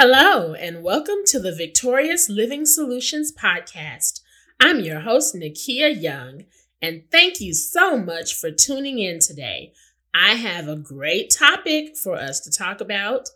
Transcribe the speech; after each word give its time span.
Hello, 0.00 0.54
and 0.54 0.84
welcome 0.84 1.24
to 1.26 1.40
the 1.40 1.52
Victorious 1.52 2.28
Living 2.28 2.64
Solutions 2.66 3.32
Podcast. 3.32 4.20
I'm 4.60 4.78
your 4.78 5.00
host, 5.00 5.34
Nikeya 5.34 6.00
Young, 6.00 6.44
and 6.80 7.02
thank 7.10 7.40
you 7.40 7.52
so 7.52 7.98
much 7.98 8.32
for 8.32 8.52
tuning 8.52 9.00
in 9.00 9.18
today. 9.18 9.72
I 10.14 10.34
have 10.34 10.68
a 10.68 10.76
great 10.76 11.34
topic 11.36 11.96
for 11.96 12.14
us 12.14 12.38
to 12.42 12.50
talk 12.52 12.80
about, 12.80 13.30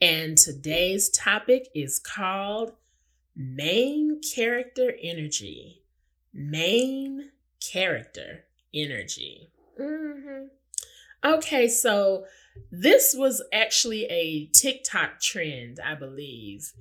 and 0.00 0.36
today's 0.36 1.10
topic 1.10 1.68
is 1.76 2.00
called 2.00 2.72
Main 3.36 4.20
Character 4.34 4.92
Energy. 5.00 5.84
Main 6.34 7.30
Character 7.60 8.46
Energy. 8.74 9.52
Mm-hmm. 9.80 10.46
Okay, 11.24 11.68
so 11.68 12.24
this 12.70 13.14
was 13.16 13.42
actually 13.52 14.04
a 14.04 14.46
TikTok 14.46 15.20
trend, 15.20 15.78
I 15.84 15.94
believe. 15.94 16.72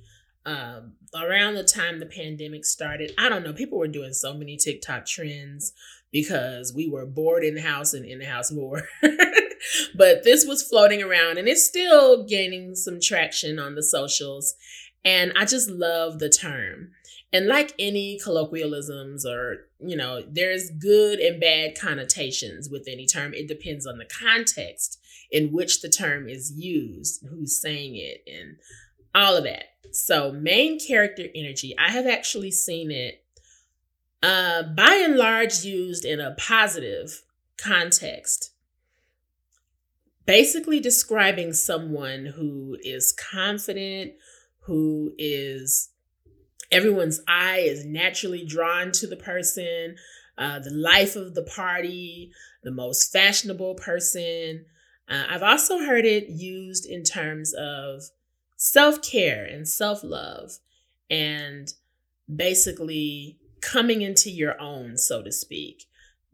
Um, 0.46 0.94
around 1.16 1.56
the 1.56 1.64
time 1.64 2.00
the 2.00 2.06
pandemic 2.06 2.66
started, 2.66 3.14
I 3.18 3.30
don't 3.30 3.44
know, 3.44 3.54
people 3.54 3.78
were 3.78 3.88
doing 3.88 4.14
so 4.14 4.34
many 4.34 4.58
TikTok 4.58 5.06
trends 5.06 5.74
because 6.12 6.74
we 6.74 6.90
were 6.90 7.06
bored 7.06 7.44
in 7.44 7.56
the 7.56 7.62
house 7.62 7.94
and 7.94 8.06
in 8.06 8.20
the 8.20 8.26
house 8.26 8.52
more. 8.52 8.84
but 9.96 10.24
this 10.24 10.46
was 10.46 10.64
floating 10.64 11.04
around 11.04 11.38
and 11.38 11.48
it's 11.48 11.66
still 11.66 12.26
gaining 12.26 12.76
some 12.76 13.00
traction 13.00 13.60
on 13.60 13.76
the 13.76 13.84
socials. 13.84 14.56
And 15.06 15.34
I 15.38 15.46
just 15.46 15.70
love 15.70 16.20
the 16.20 16.30
term. 16.30 16.92
And 17.32 17.46
like 17.46 17.74
any 17.78 18.20
colloquialisms 18.20 19.26
or, 19.26 19.68
you 19.80 19.96
know, 19.96 20.24
there's 20.28 20.72
good 20.72 21.20
and 21.20 21.40
bad 21.40 21.78
connotations 21.80 22.70
with 22.70 22.88
any 22.88 23.06
term. 23.06 23.34
It 23.36 23.48
depends 23.48 23.86
on 23.86 24.00
the 24.00 24.06
context 24.06 25.00
in 25.32 25.52
which 25.52 25.82
the 25.82 25.90
term 25.90 26.28
is 26.28 26.52
used, 26.52 27.26
who's 27.28 27.62
saying 27.62 27.96
it, 27.96 28.24
and 28.28 28.58
all 29.14 29.36
of 29.36 29.44
that. 29.44 29.66
So, 29.92 30.32
main 30.32 30.80
character 30.80 31.26
energy, 31.36 31.76
I 31.78 31.92
have 31.92 32.06
actually 32.06 32.52
seen 32.52 32.92
it 32.92 33.24
uh, 34.22 34.64
by 34.64 35.02
and 35.04 35.16
large 35.16 35.64
used 35.64 36.06
in 36.06 36.20
a 36.20 36.36
positive 36.38 37.24
context. 37.58 38.52
Basically, 40.26 40.80
describing 40.80 41.54
someone 41.54 42.26
who 42.36 42.78
is 42.84 43.12
confident, 43.12 44.14
who 44.62 45.14
is 45.18 45.90
everyone's 46.72 47.22
eye 47.28 47.64
is 47.66 47.86
naturally 47.86 48.46
drawn 48.46 48.92
to 48.92 49.08
the 49.08 49.16
person, 49.16 49.96
uh, 50.38 50.60
the 50.60 50.72
life 50.72 51.16
of 51.16 51.34
the 51.34 51.44
party, 51.44 52.32
the 52.64 52.72
most 52.72 53.12
fashionable 53.12 53.76
person. 53.76 54.66
Uh, 55.10 55.24
I've 55.30 55.44
also 55.44 55.80
heard 55.80 56.06
it 56.06 56.30
used 56.30 56.86
in 56.86 57.04
terms 57.04 57.54
of 57.54 58.04
self 58.58 59.02
care 59.02 59.44
and 59.44 59.68
self 59.68 60.04
love, 60.04 60.60
and 61.10 61.74
basically 62.34 63.38
coming 63.62 64.02
into 64.02 64.30
your 64.30 64.60
own, 64.62 64.98
so 64.98 65.24
to 65.24 65.32
speak. 65.32 65.86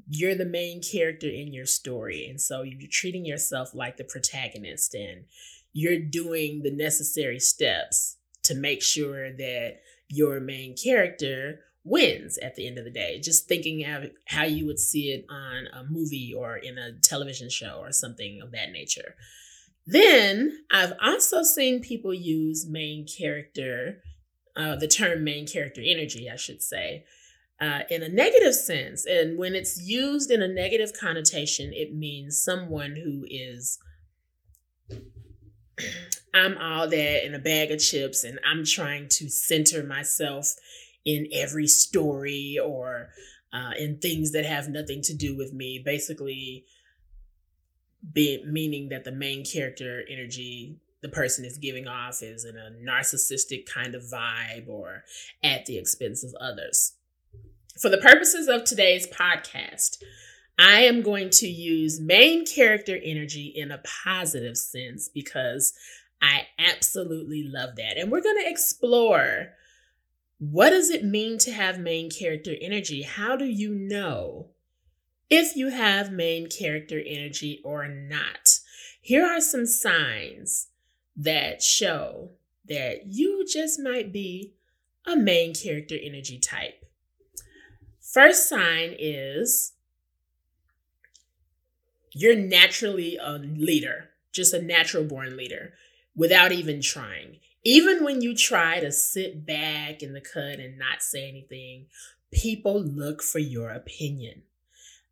You're 0.07 0.35
the 0.35 0.45
main 0.45 0.81
character 0.83 1.27
in 1.27 1.53
your 1.53 1.65
story, 1.65 2.27
and 2.27 2.39
so 2.39 2.61
you're 2.61 2.89
treating 2.91 3.25
yourself 3.25 3.73
like 3.73 3.97
the 3.97 4.03
protagonist, 4.03 4.93
and 4.93 5.25
you're 5.73 5.99
doing 5.99 6.61
the 6.61 6.71
necessary 6.71 7.39
steps 7.39 8.17
to 8.43 8.53
make 8.53 8.83
sure 8.83 9.31
that 9.31 9.79
your 10.07 10.39
main 10.39 10.75
character 10.75 11.61
wins 11.85 12.37
at 12.39 12.55
the 12.55 12.67
end 12.67 12.77
of 12.77 12.83
the 12.83 12.91
day. 12.91 13.19
Just 13.21 13.47
thinking 13.47 13.85
of 13.85 14.09
how 14.27 14.43
you 14.43 14.65
would 14.65 14.79
see 14.79 15.11
it 15.11 15.25
on 15.29 15.67
a 15.71 15.85
movie 15.89 16.33
or 16.35 16.57
in 16.57 16.77
a 16.77 16.93
television 16.99 17.49
show 17.49 17.77
or 17.79 17.91
something 17.91 18.41
of 18.41 18.51
that 18.51 18.71
nature. 18.71 19.15
Then 19.85 20.63
I've 20.71 20.93
also 21.01 21.43
seen 21.43 21.81
people 21.81 22.13
use 22.13 22.67
main 22.67 23.05
character, 23.05 24.01
uh, 24.55 24.75
the 24.75 24.87
term 24.87 25.23
main 25.23 25.45
character 25.47 25.81
energy, 25.85 26.27
I 26.27 26.37
should 26.37 26.63
say, 26.63 27.05
uh, 27.61 27.81
in 27.91 28.01
a 28.01 28.09
negative 28.09 28.55
sense. 28.55 29.05
And 29.05 29.37
when 29.37 29.53
it's 29.53 29.79
used 29.79 30.31
in 30.31 30.41
a 30.41 30.47
negative 30.47 30.91
connotation, 30.99 31.71
it 31.71 31.95
means 31.95 32.43
someone 32.43 32.95
who 32.95 33.25
is 33.29 33.77
I'm 36.33 36.57
all 36.57 36.89
that 36.89 37.25
in 37.25 37.33
a 37.33 37.39
bag 37.39 37.71
of 37.71 37.79
chips 37.79 38.23
and 38.23 38.39
I'm 38.45 38.65
trying 38.65 39.07
to 39.09 39.29
center 39.29 39.83
myself 39.83 40.55
in 41.05 41.27
every 41.31 41.67
story 41.67 42.59
or 42.63 43.09
uh, 43.53 43.71
in 43.77 43.99
things 43.99 44.31
that 44.31 44.45
have 44.45 44.67
nothing 44.67 45.01
to 45.03 45.13
do 45.13 45.37
with 45.37 45.53
me. 45.53 45.81
Basically, 45.83 46.65
be, 48.13 48.43
meaning 48.45 48.89
that 48.89 49.03
the 49.03 49.11
main 49.11 49.45
character 49.45 50.03
energy 50.09 50.79
the 51.05 51.09
person 51.09 51.45
is 51.45 51.59
giving 51.59 51.87
off 51.87 52.23
is 52.23 52.45
in 52.45 52.57
a 52.57 52.71
narcissistic 52.83 53.67
kind 53.71 53.93
of 53.93 54.01
vibe 54.01 54.67
or 54.67 55.03
at 55.43 55.67
the 55.67 55.77
expense 55.77 56.23
of 56.23 56.33
others. 56.41 56.93
For 57.79 57.89
the 57.89 57.99
purposes 57.99 58.47
of 58.47 58.63
today's 58.63 59.05
podcast, 59.05 60.01
I 60.57 60.81
am 60.81 61.03
going 61.03 61.29
to 61.31 61.47
use 61.47 62.01
main 62.01 62.43
character 62.43 62.97
energy 63.03 63.53
in 63.55 63.69
a 63.69 63.83
positive 64.03 64.57
sense 64.57 65.07
because 65.07 65.73
I 66.23 66.47
absolutely 66.57 67.43
love 67.43 67.75
that. 67.75 67.97
And 67.97 68.11
we're 68.11 68.23
going 68.23 68.41
to 68.41 68.49
explore 68.49 69.49
what 70.37 70.71
does 70.71 70.89
it 70.89 71.03
mean 71.03 71.37
to 71.39 71.51
have 71.51 71.79
main 71.79 72.09
character 72.09 72.53
energy? 72.59 73.03
How 73.03 73.35
do 73.35 73.45
you 73.45 73.73
know 73.73 74.49
if 75.29 75.55
you 75.55 75.69
have 75.69 76.11
main 76.11 76.49
character 76.49 77.01
energy 77.05 77.61
or 77.63 77.87
not? 77.87 78.59
Here 79.01 79.25
are 79.25 79.41
some 79.41 79.65
signs 79.65 80.67
that 81.15 81.61
show 81.61 82.31
that 82.67 83.07
you 83.07 83.45
just 83.45 83.79
might 83.79 84.11
be 84.11 84.53
a 85.05 85.15
main 85.15 85.53
character 85.53 85.95
energy 86.01 86.39
type. 86.39 86.83
First 88.01 88.49
sign 88.49 88.95
is 88.97 89.73
you're 92.11 92.35
naturally 92.35 93.17
a 93.17 93.33
leader, 93.33 94.09
just 94.31 94.53
a 94.53 94.61
natural 94.61 95.03
born 95.03 95.37
leader 95.37 95.73
without 96.15 96.51
even 96.51 96.81
trying. 96.81 97.37
Even 97.65 98.03
when 98.03 98.21
you 98.21 98.35
try 98.35 98.79
to 98.79 98.91
sit 98.91 99.45
back 99.45 100.03
in 100.03 100.13
the 100.13 100.21
cut 100.21 100.59
and 100.59 100.77
not 100.77 101.01
say 101.01 101.27
anything, 101.27 101.87
people 102.31 102.79
look 102.79 103.23
for 103.23 103.39
your 103.39 103.71
opinion. 103.71 104.43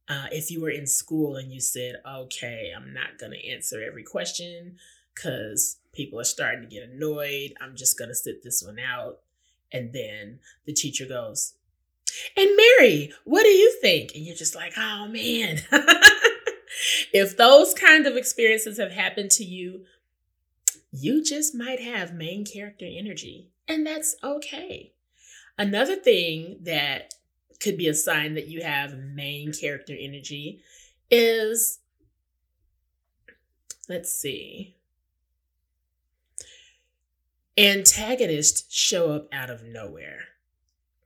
Uh, 0.07 0.27
if 0.31 0.51
you 0.51 0.61
were 0.61 0.69
in 0.69 0.85
school 0.85 1.35
and 1.35 1.51
you 1.51 1.59
said, 1.59 1.95
okay, 2.07 2.71
I'm 2.75 2.93
not 2.93 3.17
going 3.19 3.31
to 3.31 3.49
answer 3.49 3.83
every 3.83 4.03
question 4.03 4.77
because 5.13 5.77
people 5.93 6.19
are 6.19 6.25
starting 6.25 6.61
to 6.61 6.67
get 6.67 6.89
annoyed, 6.89 7.53
I'm 7.59 7.75
just 7.75 7.97
going 7.97 8.09
to 8.09 8.15
sit 8.15 8.43
this 8.43 8.61
one 8.63 8.79
out. 8.79 9.19
And 9.71 9.91
then 9.91 10.39
the 10.65 10.73
teacher 10.73 11.07
goes, 11.07 11.55
and 12.37 12.49
Mary, 12.55 13.11
what 13.23 13.43
do 13.43 13.49
you 13.49 13.75
think? 13.81 14.11
And 14.13 14.23
you're 14.23 14.35
just 14.35 14.55
like, 14.55 14.73
oh 14.77 15.07
man. 15.07 15.61
if 17.13 17.35
those 17.37 17.73
kind 17.73 18.05
of 18.05 18.15
experiences 18.15 18.77
have 18.77 18.91
happened 18.91 19.31
to 19.31 19.43
you, 19.43 19.85
you 20.95 21.23
just 21.23 21.55
might 21.55 21.81
have 21.81 22.13
main 22.13 22.45
character 22.45 22.85
energy, 22.87 23.49
and 23.67 23.85
that's 23.85 24.15
okay. 24.23 24.93
Another 25.57 25.95
thing 25.95 26.59
that 26.61 27.15
could 27.59 27.77
be 27.77 27.87
a 27.87 27.93
sign 27.95 28.35
that 28.35 28.47
you 28.47 28.61
have 28.61 28.95
main 28.97 29.51
character 29.53 29.95
energy 29.99 30.61
is 31.09 31.79
let's 33.89 34.13
see. 34.13 34.75
Antagonists 37.57 38.71
show 38.73 39.11
up 39.11 39.27
out 39.31 39.49
of 39.49 39.63
nowhere. 39.63 40.19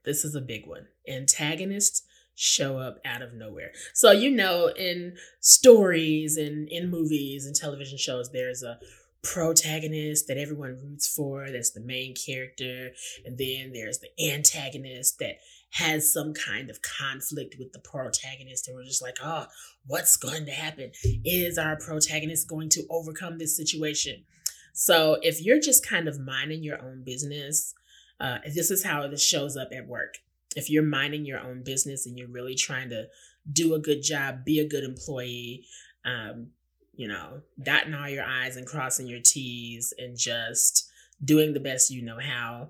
This 0.04 0.24
is 0.24 0.34
a 0.34 0.40
big 0.40 0.66
one. 0.66 0.88
Antagonists 1.06 2.02
show 2.34 2.78
up 2.78 2.98
out 3.04 3.20
of 3.20 3.34
nowhere. 3.34 3.72
So, 3.94 4.12
you 4.12 4.30
know, 4.30 4.68
in 4.68 5.16
stories 5.40 6.36
and 6.36 6.68
in 6.68 6.90
movies 6.90 7.46
and 7.46 7.54
television 7.54 7.98
shows, 7.98 8.30
there's 8.30 8.62
a 8.62 8.78
protagonist 9.22 10.28
that 10.28 10.38
everyone 10.38 10.78
roots 10.82 11.08
for, 11.08 11.50
that's 11.50 11.72
the 11.72 11.80
main 11.80 12.14
character, 12.14 12.90
and 13.24 13.36
then 13.36 13.72
there's 13.72 13.98
the 13.98 14.32
antagonist 14.32 15.18
that 15.18 15.36
has 15.72 16.12
some 16.12 16.32
kind 16.32 16.70
of 16.70 16.80
conflict 16.82 17.56
with 17.58 17.72
the 17.72 17.78
protagonist, 17.80 18.68
and 18.68 18.76
we're 18.76 18.84
just 18.84 19.02
like, 19.02 19.18
oh, 19.22 19.46
what's 19.86 20.16
going 20.16 20.46
to 20.46 20.52
happen? 20.52 20.92
Is 21.24 21.58
our 21.58 21.76
protagonist 21.76 22.48
going 22.48 22.68
to 22.70 22.84
overcome 22.90 23.38
this 23.38 23.56
situation? 23.56 24.24
So 24.72 25.18
if 25.22 25.42
you're 25.42 25.60
just 25.60 25.86
kind 25.86 26.08
of 26.08 26.20
minding 26.20 26.62
your 26.62 26.80
own 26.80 27.02
business, 27.04 27.74
uh, 28.20 28.38
this 28.46 28.70
is 28.70 28.84
how 28.84 29.06
this 29.08 29.22
shows 29.22 29.56
up 29.56 29.68
at 29.74 29.86
work. 29.86 30.18
If 30.56 30.70
you're 30.70 30.82
minding 30.82 31.26
your 31.26 31.40
own 31.40 31.62
business 31.64 32.06
and 32.06 32.16
you're 32.16 32.28
really 32.28 32.54
trying 32.54 32.88
to 32.90 33.08
do 33.52 33.74
a 33.74 33.78
good 33.78 34.02
job, 34.02 34.44
be 34.44 34.60
a 34.60 34.68
good 34.68 34.84
employee, 34.84 35.66
um, 36.04 36.48
you 36.98 37.08
know, 37.08 37.40
dotting 37.62 37.94
all 37.94 38.08
your 38.08 38.24
I's 38.24 38.56
and 38.56 38.66
crossing 38.66 39.06
your 39.06 39.20
T's 39.24 39.94
and 39.96 40.18
just 40.18 40.90
doing 41.24 41.54
the 41.54 41.60
best 41.60 41.90
you 41.90 42.02
know 42.02 42.18
how, 42.20 42.68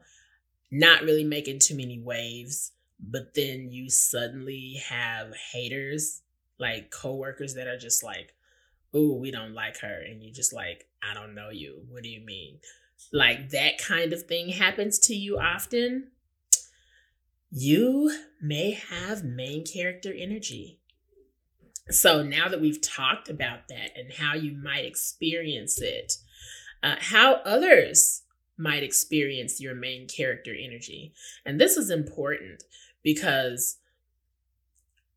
not 0.70 1.02
really 1.02 1.24
making 1.24 1.58
too 1.58 1.76
many 1.76 1.98
waves, 1.98 2.70
but 3.00 3.34
then 3.34 3.70
you 3.72 3.90
suddenly 3.90 4.80
have 4.88 5.34
haters, 5.52 6.22
like 6.60 6.90
coworkers 6.90 7.54
that 7.54 7.66
are 7.66 7.78
just 7.78 8.04
like, 8.04 8.34
oh, 8.94 9.14
we 9.14 9.32
don't 9.32 9.54
like 9.54 9.78
her. 9.80 10.00
And 10.08 10.22
you 10.22 10.32
just 10.32 10.52
like, 10.52 10.86
I 11.02 11.14
don't 11.14 11.34
know 11.34 11.50
you. 11.50 11.82
What 11.88 12.04
do 12.04 12.08
you 12.08 12.24
mean? 12.24 12.60
like 13.12 13.50
that 13.50 13.78
kind 13.78 14.12
of 14.12 14.24
thing 14.24 14.50
happens 14.50 14.98
to 14.98 15.14
you 15.14 15.38
often, 15.38 16.08
you 17.50 18.16
may 18.40 18.72
have 18.72 19.24
main 19.24 19.64
character 19.64 20.12
energy. 20.16 20.77
So 21.90 22.22
now 22.22 22.48
that 22.48 22.60
we've 22.60 22.80
talked 22.80 23.28
about 23.28 23.68
that 23.68 23.96
and 23.96 24.12
how 24.12 24.34
you 24.34 24.52
might 24.52 24.84
experience 24.84 25.80
it, 25.80 26.14
uh, 26.82 26.96
how 26.98 27.36
others 27.44 28.22
might 28.58 28.82
experience 28.82 29.60
your 29.60 29.74
main 29.74 30.06
character 30.08 30.52
energy. 30.52 31.12
And 31.46 31.60
this 31.60 31.76
is 31.76 31.90
important 31.90 32.64
because 33.02 33.78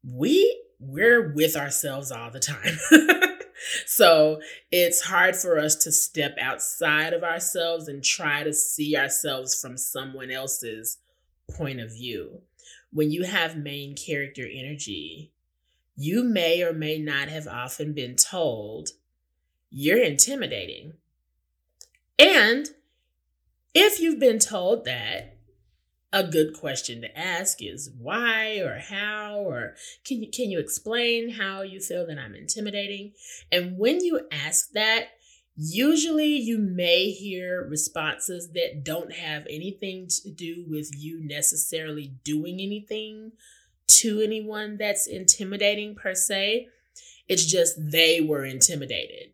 we 0.03 0.61
we're 0.79 1.33
with 1.33 1.55
ourselves 1.55 2.11
all 2.11 2.31
the 2.31 2.39
time. 2.39 2.79
so 3.85 4.39
it's 4.71 5.01
hard 5.01 5.35
for 5.35 5.59
us 5.59 5.75
to 5.75 5.91
step 5.91 6.35
outside 6.41 7.13
of 7.13 7.23
ourselves 7.23 7.87
and 7.87 8.03
try 8.03 8.43
to 8.43 8.53
see 8.53 8.97
ourselves 8.97 9.59
from 9.59 9.77
someone 9.77 10.31
else's 10.31 10.97
point 11.51 11.79
of 11.79 11.91
view. 11.91 12.41
When 12.91 13.11
you 13.11 13.23
have 13.23 13.55
main 13.55 13.95
character 13.95 14.47
energy, 14.51 15.31
you 15.95 16.23
may 16.23 16.63
or 16.63 16.73
may 16.73 16.97
not 16.97 17.27
have 17.27 17.47
often 17.47 17.93
been 17.93 18.15
told 18.15 18.89
you're 19.69 20.03
intimidating. 20.03 20.93
And 22.19 22.67
if 23.73 23.99
you've 23.99 24.19
been 24.19 24.39
told 24.39 24.85
that, 24.85 25.37
a 26.13 26.23
good 26.25 26.53
question 26.53 27.01
to 27.01 27.17
ask 27.17 27.61
is 27.61 27.89
why 27.97 28.57
or 28.57 28.79
how 28.79 29.35
or 29.45 29.75
can 30.03 30.21
you 30.21 30.29
can 30.29 30.51
you 30.51 30.59
explain 30.59 31.29
how 31.29 31.61
you 31.61 31.79
feel 31.79 32.05
that 32.05 32.19
I'm 32.19 32.35
intimidating? 32.35 33.13
And 33.51 33.77
when 33.77 34.03
you 34.03 34.27
ask 34.29 34.71
that, 34.71 35.11
usually 35.55 36.35
you 36.35 36.57
may 36.57 37.11
hear 37.11 37.65
responses 37.65 38.51
that 38.51 38.83
don't 38.83 39.13
have 39.13 39.45
anything 39.49 40.07
to 40.07 40.29
do 40.29 40.65
with 40.67 40.91
you 40.97 41.21
necessarily 41.23 42.13
doing 42.25 42.59
anything 42.59 43.31
to 43.99 44.21
anyone 44.21 44.77
that's 44.77 45.07
intimidating 45.07 45.95
per 45.95 46.13
se. 46.15 46.67
It's 47.27 47.45
just 47.45 47.91
they 47.91 48.21
were 48.21 48.45
intimidated. 48.45 49.31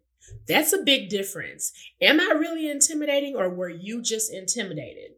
That's 0.48 0.74
a 0.74 0.84
big 0.84 1.10
difference. 1.10 1.74
Am 2.02 2.20
I 2.20 2.34
really 2.38 2.70
intimidating 2.70 3.36
or 3.36 3.50
were 3.50 3.70
you 3.70 4.02
just 4.02 4.32
intimidated? 4.34 5.12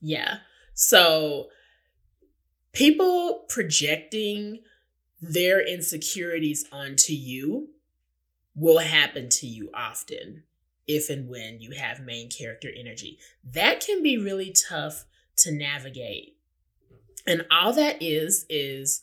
Yeah. 0.00 0.38
So 0.74 1.48
people 2.72 3.44
projecting 3.48 4.60
their 5.20 5.64
insecurities 5.64 6.66
onto 6.72 7.12
you 7.12 7.68
will 8.54 8.78
happen 8.78 9.28
to 9.28 9.46
you 9.46 9.70
often 9.72 10.42
if 10.86 11.08
and 11.08 11.28
when 11.28 11.60
you 11.60 11.72
have 11.72 12.00
main 12.00 12.28
character 12.28 12.68
energy. 12.76 13.18
That 13.44 13.80
can 13.80 14.02
be 14.02 14.18
really 14.18 14.52
tough 14.52 15.04
to 15.38 15.52
navigate. 15.52 16.36
And 17.26 17.46
all 17.50 17.72
that 17.74 18.02
is, 18.02 18.46
is 18.48 19.00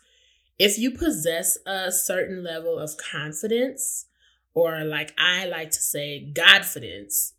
if 0.57 0.77
you 0.77 0.91
possess 0.91 1.57
a 1.65 1.91
certain 1.91 2.43
level 2.43 2.77
of 2.77 2.97
confidence, 2.97 4.05
or 4.53 4.83
like 4.83 5.13
I 5.17 5.45
like 5.45 5.71
to 5.71 5.81
say, 5.81 6.29
Godfidence, 6.33 7.33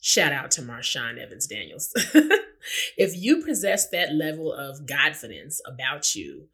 shout 0.00 0.32
out 0.32 0.50
to 0.52 0.62
Marshawn 0.62 1.18
Evans 1.18 1.46
Daniels. 1.46 1.92
if 2.96 3.16
you 3.16 3.44
possess 3.44 3.88
that 3.90 4.14
level 4.14 4.52
of 4.52 4.86
Godfidence 4.86 5.58
about 5.64 6.16
you, 6.16 6.48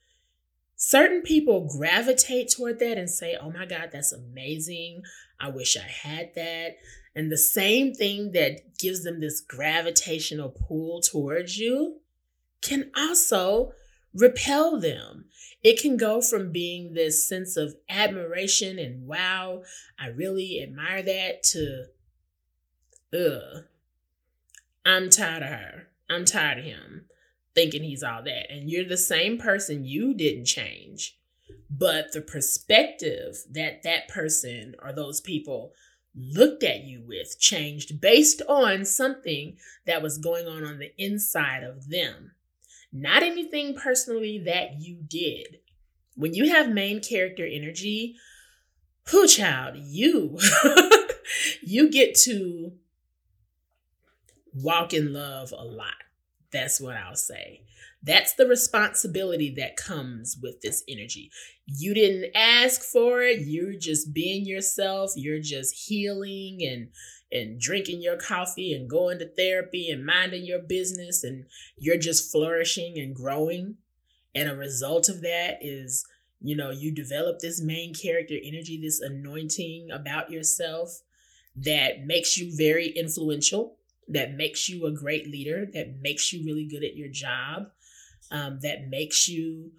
certain 0.76 1.22
people 1.22 1.66
gravitate 1.66 2.50
toward 2.50 2.80
that 2.80 2.98
and 2.98 3.08
say, 3.08 3.36
Oh 3.40 3.50
my 3.50 3.64
God, 3.64 3.90
that's 3.92 4.12
amazing. 4.12 5.02
I 5.40 5.48
wish 5.48 5.76
I 5.76 5.88
had 5.88 6.34
that. 6.34 6.76
And 7.16 7.30
the 7.30 7.38
same 7.38 7.94
thing 7.94 8.32
that 8.32 8.76
gives 8.78 9.04
them 9.04 9.20
this 9.20 9.40
gravitational 9.40 10.50
pull 10.50 11.00
towards 11.00 11.56
you 11.56 12.00
can 12.64 12.90
also 12.96 13.72
repel 14.12 14.80
them. 14.80 15.26
It 15.62 15.80
can 15.80 15.96
go 15.96 16.20
from 16.20 16.52
being 16.52 16.92
this 16.92 17.26
sense 17.26 17.56
of 17.56 17.76
admiration 17.88 18.78
and 18.78 19.06
wow, 19.06 19.62
I 19.98 20.08
really 20.08 20.60
admire 20.62 21.02
that 21.02 21.42
to, 21.44 21.86
ugh, 23.12 23.64
I'm 24.84 25.08
tired 25.08 25.42
of 25.42 25.48
her. 25.48 25.88
I'm 26.10 26.24
tired 26.24 26.58
of 26.58 26.64
him 26.64 27.06
thinking 27.54 27.82
he's 27.82 28.02
all 28.02 28.22
that. 28.24 28.52
And 28.52 28.68
you're 28.68 28.84
the 28.84 28.96
same 28.96 29.38
person, 29.38 29.84
you 29.84 30.14
didn't 30.14 30.46
change. 30.46 31.16
But 31.70 32.12
the 32.12 32.20
perspective 32.20 33.36
that 33.50 33.82
that 33.82 34.08
person 34.08 34.74
or 34.82 34.92
those 34.92 35.20
people 35.20 35.72
looked 36.16 36.62
at 36.62 36.84
you 36.84 37.02
with 37.06 37.38
changed 37.38 38.00
based 38.00 38.42
on 38.48 38.84
something 38.84 39.56
that 39.86 40.02
was 40.02 40.18
going 40.18 40.46
on 40.46 40.64
on 40.64 40.78
the 40.78 40.92
inside 41.02 41.64
of 41.64 41.88
them. 41.88 42.32
Not 42.96 43.24
anything 43.24 43.74
personally 43.74 44.38
that 44.46 44.80
you 44.80 44.98
did. 45.06 45.58
When 46.14 46.32
you 46.32 46.48
have 46.50 46.68
main 46.68 47.02
character 47.02 47.44
energy, 47.44 48.14
who 49.08 49.26
child, 49.26 49.74
you 49.76 50.38
you 51.62 51.90
get 51.90 52.14
to 52.20 52.72
walk 54.54 54.94
in 54.94 55.12
love 55.12 55.50
a 55.50 55.64
lot. 55.64 55.94
That's 56.54 56.80
what 56.80 56.96
I'll 56.96 57.16
say. 57.16 57.62
That's 58.00 58.34
the 58.34 58.46
responsibility 58.46 59.52
that 59.56 59.76
comes 59.76 60.38
with 60.40 60.60
this 60.60 60.84
energy. 60.88 61.32
You 61.66 61.94
didn't 61.94 62.30
ask 62.36 62.82
for 62.82 63.22
it. 63.22 63.40
You're 63.40 63.76
just 63.76 64.14
being 64.14 64.46
yourself. 64.46 65.12
You're 65.16 65.40
just 65.40 65.74
healing 65.88 66.60
and 66.62 66.88
and 67.32 67.60
drinking 67.60 68.00
your 68.00 68.16
coffee 68.16 68.72
and 68.72 68.88
going 68.88 69.18
to 69.18 69.26
therapy 69.26 69.90
and 69.90 70.06
minding 70.06 70.44
your 70.44 70.60
business 70.60 71.24
and 71.24 71.46
you're 71.76 71.98
just 71.98 72.30
flourishing 72.30 72.96
and 72.98 73.16
growing. 73.16 73.78
And 74.36 74.48
a 74.48 74.54
result 74.54 75.08
of 75.08 75.20
that 75.22 75.58
is, 75.60 76.06
you 76.40 76.54
know, 76.54 76.70
you 76.70 76.94
develop 76.94 77.40
this 77.40 77.60
main 77.60 77.92
character 77.92 78.36
energy, 78.40 78.78
this 78.80 79.00
anointing 79.00 79.88
about 79.90 80.30
yourself 80.30 81.00
that 81.56 82.04
makes 82.04 82.38
you 82.38 82.56
very 82.56 82.88
influential 82.90 83.78
that 84.08 84.34
makes 84.34 84.68
you 84.68 84.86
a 84.86 84.92
great 84.92 85.26
leader, 85.26 85.66
that 85.72 86.00
makes 86.00 86.32
you 86.32 86.44
really 86.44 86.66
good 86.66 86.84
at 86.84 86.96
your 86.96 87.08
job, 87.08 87.68
um, 88.30 88.60
that 88.62 88.88
makes 88.88 89.28
you 89.28 89.72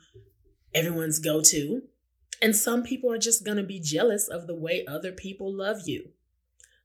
everyone's 0.73 1.19
go 1.19 1.41
to. 1.41 1.83
And 2.41 2.55
some 2.55 2.83
people 2.83 3.11
are 3.11 3.17
just 3.17 3.45
going 3.45 3.57
to 3.57 3.63
be 3.63 3.79
jealous 3.79 4.27
of 4.27 4.47
the 4.47 4.55
way 4.55 4.85
other 4.85 5.11
people 5.11 5.53
love 5.53 5.81
you, 5.85 6.09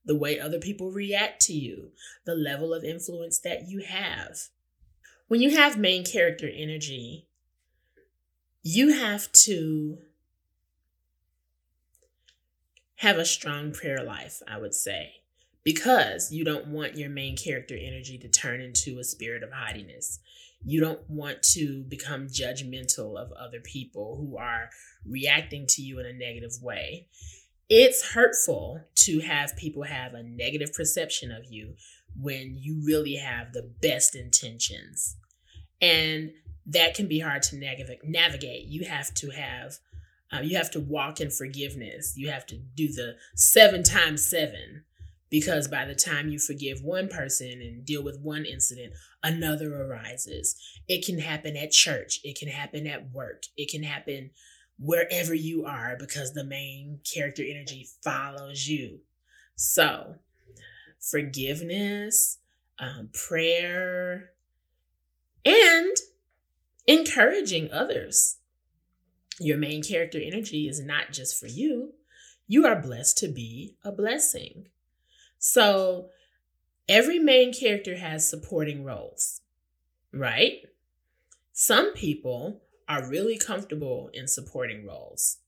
the 0.05 0.17
way 0.17 0.39
other 0.39 0.59
people 0.59 0.93
react 0.93 1.41
to 1.47 1.53
you, 1.53 1.91
the 2.25 2.35
level 2.35 2.73
of 2.73 2.85
influence 2.85 3.39
that 3.41 3.69
you 3.69 3.81
have. 3.81 4.49
When 5.29 5.41
you 5.41 5.57
have 5.57 5.79
main 5.79 6.05
character 6.05 6.49
energy, 6.53 7.27
you 8.63 8.93
have 8.93 9.31
to 9.33 9.99
have 12.97 13.17
a 13.17 13.25
strong 13.25 13.73
prayer 13.73 14.03
life, 14.03 14.43
I 14.47 14.59
would 14.59 14.75
say 14.75 15.20
because 15.65 16.33
you 16.33 16.45
don't 16.45 16.69
want 16.69 16.97
your 16.97 17.11
main 17.11 17.37
character 17.37 17.77
energy 17.77 18.19
to 18.19 18.29
turn 18.29 18.61
into 18.61 18.99
a 18.99 19.05
spirit 19.05 19.43
of 19.43 19.53
haughtiness. 19.53 20.21
You 20.65 20.81
don't 20.81 21.09
want 21.09 21.43
to 21.55 21.85
become 21.85 22.29
judgmental 22.29 23.17
of 23.17 23.33
other 23.33 23.61
people 23.61 24.17
who 24.17 24.37
are 24.37 24.71
reacting 25.07 25.67
to 25.71 25.83
you 25.83 25.99
in 25.99 26.07
a 26.07 26.13
negative 26.13 26.63
way. 26.63 27.07
It's 27.69 28.13
hurtful 28.13 28.81
to 28.97 29.21
have 29.21 29.57
people 29.57 29.85
have 29.85 30.15
a 30.15 30.23
negative 30.23 30.73
perception 30.73 31.31
of 31.31 31.45
you 31.51 31.75
when 32.21 32.57
you 32.59 32.83
really 32.85 33.15
have 33.15 33.53
the 33.53 33.71
best 33.81 34.17
intentions. 34.17 35.17
And 35.81 36.33
that 36.67 36.95
can 36.95 37.07
be 37.07 37.21
hard 37.21 37.43
to 37.45 37.57
navigate. 37.57 38.67
You 38.67 38.85
have 38.85 39.15
to 39.15 39.31
have 39.31 39.79
um, 40.33 40.45
you 40.45 40.57
have 40.57 40.71
to 40.73 40.81
walk 40.81 41.21
in 41.21 41.31
forgiveness. 41.31 42.15
You 42.17 42.31
have 42.31 42.47
to 42.47 42.57
do 42.57 42.87
the 42.87 43.17
seven 43.35 43.83
times 43.83 44.25
seven 44.25 44.85
because 45.31 45.69
by 45.69 45.85
the 45.85 45.95
time 45.95 46.29
you 46.29 46.39
forgive 46.39 46.83
one 46.83 47.09
person 47.09 47.61
and 47.63 47.85
deal 47.85 48.03
with 48.03 48.21
one 48.21 48.45
incident, 48.45 48.95
another 49.23 49.83
arises. 49.83 50.57
It 50.89 51.07
can 51.07 51.19
happen 51.19 51.57
at 51.57 51.71
church, 51.71 52.21
it 52.25 52.39
can 52.39 52.49
happen 52.49 52.87
at 52.87 53.13
work, 53.13 53.45
it 53.57 53.71
can 53.71 53.83
happen 53.83 54.31
wherever 54.79 55.35
you 55.35 55.65
are 55.65 55.97
because 55.99 56.33
the 56.33 56.45
main 56.45 57.01
character 57.05 57.43
energy 57.49 57.87
follows 58.03 58.67
you. 58.67 59.01
So, 59.55 60.17
forgiveness, 60.99 62.39
um, 62.79 63.11
prayer, 63.13 64.31
and 65.45 65.97
encouraging 66.87 67.71
others. 67.71 68.39
Your 69.39 69.59
main 69.59 69.83
character 69.83 70.19
energy 70.23 70.69
is 70.69 70.81
not 70.81 71.13
just 71.13 71.39
for 71.39 71.47
you. 71.47 71.93
You 72.47 72.67
are 72.67 72.81
blessed 72.81 73.19
to 73.19 73.29
be 73.29 73.77
a 73.85 73.93
blessing. 73.93 74.67
So 75.41 76.11
every 76.87 77.19
main 77.19 77.53
character 77.53 77.97
has 77.97 78.29
supporting 78.29 78.85
roles, 78.85 79.41
right? 80.13 80.59
Some 81.53 81.95
people 81.95 82.61
are 82.87 83.09
really 83.09 83.39
comfortable 83.39 84.11
in 84.13 84.29
supporting 84.29 84.87
roles, 84.87 85.39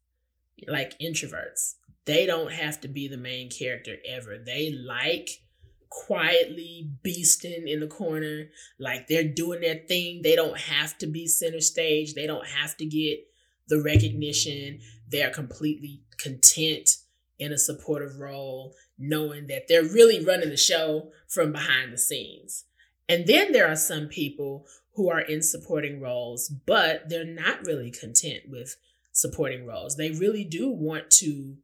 like 0.67 0.99
introverts. 0.99 1.75
They 2.07 2.25
don't 2.25 2.53
have 2.53 2.81
to 2.81 2.89
be 2.89 3.07
the 3.07 3.19
main 3.19 3.51
character 3.51 3.97
ever. 4.09 4.39
They 4.39 4.73
like 4.73 5.43
quietly 5.91 6.91
beasting 7.05 7.71
in 7.71 7.81
the 7.81 7.87
corner, 7.87 8.47
like 8.81 9.09
they're 9.09 9.29
doing 9.29 9.61
their 9.61 9.83
thing. 9.87 10.23
They 10.23 10.35
don't 10.35 10.59
have 10.59 10.97
to 10.99 11.07
be 11.07 11.27
center 11.27 11.61
stage, 11.61 12.15
they 12.15 12.27
don't 12.27 12.47
have 12.47 12.79
to 12.79 12.87
get 12.87 13.27
the 13.69 13.83
recognition. 13.83 14.81
They're 15.07 15.31
completely 15.31 16.01
content 16.17 16.97
in 17.43 17.53
a 17.53 17.59
supportive 17.59 18.19
role, 18.19 18.75
knowing 18.99 19.49
that 19.49 19.67
they're 19.69 19.83
really 19.83 20.25
running 20.25 20.51
the 20.51 20.57
show 20.57 21.11
from 21.29 21.53
behind 21.53 21.93
the 21.93 21.99
scenes. 21.99 22.65
And 23.09 23.27
then 23.27 23.53
there 23.53 23.69
are 23.69 23.77
some 23.77 24.09
people 24.09 24.67
who 24.95 25.11
are 25.11 25.21
in 25.21 25.43
supporting 25.43 26.01
roles, 26.01 26.49
but 26.49 27.09
they're 27.09 27.25
not 27.25 27.67
really 27.67 27.91
content 27.91 28.45
with 28.49 28.77
supporting 29.13 29.67
roles. 29.67 29.97
They 29.97 30.11
really 30.11 30.45
do 30.45 30.71
want 30.71 31.11
to 31.11 31.57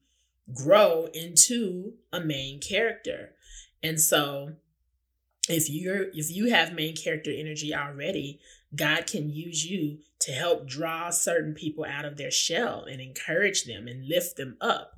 grow 0.52 1.08
into 1.12 1.94
a 2.12 2.20
main 2.20 2.60
character. 2.60 3.34
And 3.82 4.00
so 4.00 4.56
if 5.48 5.70
you're 5.70 6.06
if 6.12 6.34
you 6.34 6.50
have 6.50 6.74
main 6.74 6.96
character 6.96 7.30
energy 7.30 7.74
already, 7.74 8.40
God 8.74 9.06
can 9.06 9.30
use 9.30 9.64
you 9.64 9.98
to 10.20 10.32
help 10.32 10.66
draw 10.66 11.10
certain 11.10 11.54
people 11.54 11.84
out 11.84 12.04
of 12.04 12.16
their 12.16 12.30
shell 12.30 12.84
and 12.84 13.00
encourage 13.00 13.64
them 13.64 13.86
and 13.86 14.08
lift 14.08 14.36
them 14.36 14.56
up 14.60 14.97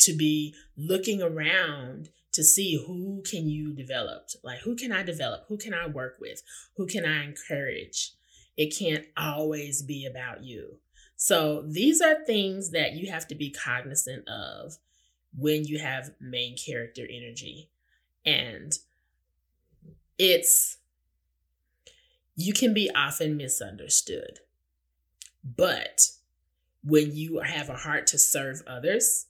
to 0.00 0.16
be 0.16 0.54
looking 0.76 1.22
around 1.22 2.10
to 2.32 2.44
see 2.44 2.82
who 2.86 3.22
can 3.28 3.48
you 3.48 3.72
develop. 3.74 4.28
Like 4.42 4.60
who 4.60 4.76
can 4.76 4.92
i 4.92 5.02
develop? 5.02 5.44
Who 5.48 5.56
can 5.56 5.74
i 5.74 5.86
work 5.86 6.16
with? 6.20 6.42
Who 6.76 6.86
can 6.86 7.04
i 7.04 7.24
encourage? 7.24 8.12
It 8.56 8.76
can't 8.76 9.06
always 9.16 9.82
be 9.82 10.06
about 10.06 10.44
you. 10.44 10.76
So 11.16 11.62
these 11.66 12.00
are 12.00 12.24
things 12.24 12.70
that 12.70 12.92
you 12.92 13.10
have 13.10 13.26
to 13.28 13.34
be 13.34 13.50
cognizant 13.50 14.28
of 14.28 14.78
when 15.36 15.64
you 15.64 15.78
have 15.78 16.12
main 16.20 16.56
character 16.56 17.02
energy. 17.02 17.70
And 18.24 18.72
it's 20.18 20.78
you 22.36 22.52
can 22.52 22.72
be 22.72 22.90
often 22.94 23.36
misunderstood. 23.36 24.40
But 25.44 26.08
when 26.82 27.14
you 27.14 27.40
have 27.40 27.68
a 27.68 27.76
heart 27.76 28.06
to 28.08 28.18
serve 28.18 28.62
others 28.66 29.26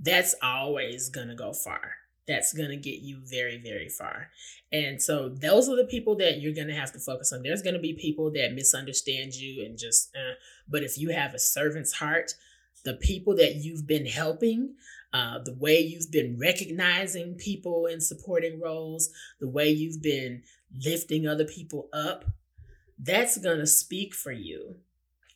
that's 0.00 0.34
always 0.42 1.08
going 1.08 1.28
to 1.28 1.34
go 1.34 1.52
far. 1.52 1.92
That's 2.26 2.52
going 2.52 2.68
to 2.68 2.76
get 2.76 3.00
you 3.00 3.20
very, 3.24 3.56
very 3.56 3.88
far. 3.88 4.28
And 4.70 5.02
so 5.02 5.30
those 5.30 5.68
are 5.68 5.76
the 5.76 5.86
people 5.86 6.14
that 6.16 6.40
you're 6.40 6.52
going 6.52 6.68
to 6.68 6.74
have 6.74 6.92
to 6.92 6.98
focus 6.98 7.32
on. 7.32 7.42
There's 7.42 7.62
going 7.62 7.74
to 7.74 7.80
be 7.80 7.94
people 7.94 8.30
that 8.32 8.52
misunderstand 8.54 9.34
you 9.34 9.64
and 9.64 9.78
just, 9.78 10.14
uh, 10.14 10.34
but 10.68 10.82
if 10.82 10.98
you 10.98 11.08
have 11.10 11.32
a 11.32 11.38
servant's 11.38 11.94
heart, 11.94 12.34
the 12.84 12.94
people 12.94 13.34
that 13.36 13.56
you've 13.56 13.86
been 13.86 14.06
helping, 14.06 14.74
uh, 15.12 15.38
the 15.42 15.54
way 15.54 15.80
you've 15.80 16.12
been 16.12 16.38
recognizing 16.38 17.34
people 17.34 17.86
in 17.86 18.00
supporting 18.00 18.60
roles, 18.60 19.08
the 19.40 19.48
way 19.48 19.70
you've 19.70 20.02
been 20.02 20.42
lifting 20.84 21.26
other 21.26 21.46
people 21.46 21.88
up, 21.94 22.26
that's 22.98 23.38
going 23.38 23.58
to 23.58 23.66
speak 23.66 24.14
for 24.14 24.32
you. 24.32 24.76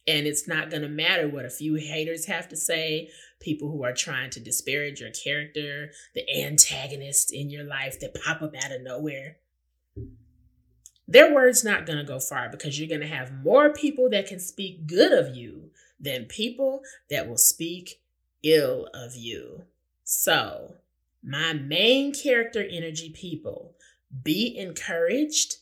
And 0.06 0.26
it's 0.26 0.48
not 0.48 0.70
going 0.70 0.82
to 0.82 0.88
matter 0.88 1.28
what 1.28 1.44
a 1.44 1.50
few 1.50 1.74
haters 1.74 2.26
have 2.26 2.48
to 2.48 2.56
say, 2.56 3.10
people 3.40 3.70
who 3.70 3.84
are 3.84 3.92
trying 3.92 4.30
to 4.30 4.40
disparage 4.40 5.00
your 5.00 5.10
character, 5.10 5.92
the 6.14 6.28
antagonists 6.42 7.30
in 7.30 7.50
your 7.50 7.64
life 7.64 8.00
that 8.00 8.14
pop 8.14 8.42
up 8.42 8.54
out 8.56 8.72
of 8.72 8.82
nowhere. 8.82 9.36
Their 11.06 11.32
word's 11.32 11.64
not 11.64 11.86
going 11.86 11.98
to 11.98 12.04
go 12.04 12.18
far 12.18 12.48
because 12.48 12.78
you're 12.78 12.88
going 12.88 13.00
to 13.00 13.06
have 13.06 13.44
more 13.44 13.72
people 13.72 14.08
that 14.10 14.26
can 14.26 14.40
speak 14.40 14.86
good 14.86 15.12
of 15.12 15.36
you 15.36 15.70
than 16.00 16.24
people 16.24 16.82
that 17.10 17.28
will 17.28 17.38
speak 17.38 18.00
ill 18.42 18.88
of 18.94 19.14
you. 19.14 19.64
So, 20.04 20.76
my 21.22 21.52
main 21.52 22.12
character 22.12 22.64
energy 22.68 23.10
people, 23.10 23.74
be 24.22 24.56
encouraged 24.56 25.56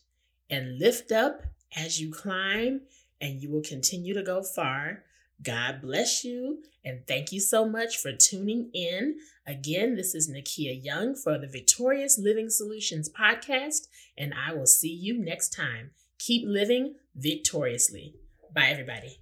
and 0.49 0.79
lift 0.79 1.13
up 1.13 1.43
as 1.77 2.01
you 2.01 2.11
climb 2.11 2.83
and 3.21 3.43
you 3.43 3.51
will 3.51 3.63
continue 3.63 4.15
to 4.15 4.23
go 4.23 4.43
far. 4.43 5.05
God 5.43 5.81
bless 5.81 6.23
you, 6.23 6.63
and 6.85 7.07
thank 7.07 7.33
you 7.33 7.41
so 7.41 7.67
much 7.67 7.97
for 7.97 8.13
tuning 8.13 8.71
in. 8.75 9.17
Again, 9.47 9.97
this 9.97 10.15
is 10.15 10.31
Nikeya 10.31 10.85
Young 10.85 11.15
for 11.15 11.39
the 11.39 11.47
Victorious 11.47 12.19
Living 12.19 12.51
Solutions 12.51 13.09
podcast, 13.09 13.89
and 14.19 14.35
I 14.35 14.53
will 14.53 14.67
see 14.67 14.93
you 14.93 15.19
next 15.19 15.51
time. 15.51 15.93
Keep 16.19 16.47
living 16.47 16.97
victoriously. 17.17 18.17
Bye, 18.55 18.69
everybody. 18.69 19.21